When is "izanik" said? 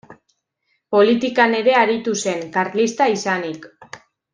3.21-3.73